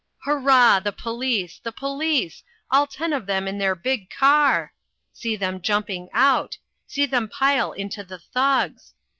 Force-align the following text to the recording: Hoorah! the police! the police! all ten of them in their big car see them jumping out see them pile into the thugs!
Hoorah! 0.25 0.81
the 0.83 0.91
police! 0.91 1.59
the 1.59 1.71
police! 1.71 2.41
all 2.71 2.87
ten 2.87 3.13
of 3.13 3.27
them 3.27 3.47
in 3.47 3.59
their 3.59 3.75
big 3.75 4.09
car 4.09 4.73
see 5.13 5.35
them 5.35 5.61
jumping 5.61 6.09
out 6.11 6.57
see 6.87 7.05
them 7.05 7.27
pile 7.29 7.71
into 7.71 8.03
the 8.03 8.17
thugs! 8.17 8.95